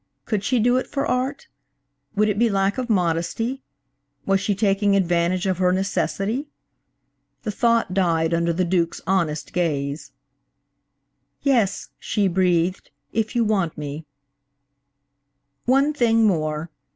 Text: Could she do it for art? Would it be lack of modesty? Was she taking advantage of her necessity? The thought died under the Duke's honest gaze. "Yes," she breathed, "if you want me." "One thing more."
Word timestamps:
Could 0.25 0.43
she 0.43 0.59
do 0.59 0.77
it 0.77 0.87
for 0.87 1.05
art? 1.05 1.47
Would 2.15 2.27
it 2.27 2.39
be 2.39 2.49
lack 2.49 2.79
of 2.79 2.89
modesty? 2.89 3.61
Was 4.25 4.41
she 4.41 4.55
taking 4.55 4.95
advantage 4.95 5.45
of 5.45 5.59
her 5.59 5.71
necessity? 5.71 6.47
The 7.43 7.51
thought 7.51 7.93
died 7.93 8.33
under 8.33 8.51
the 8.51 8.65
Duke's 8.65 9.01
honest 9.05 9.53
gaze. 9.53 10.11
"Yes," 11.43 11.89
she 11.99 12.27
breathed, 12.27 12.89
"if 13.13 13.35
you 13.35 13.43
want 13.43 13.77
me." 13.77 14.07
"One 15.65 15.93
thing 15.93 16.25
more." 16.25 16.71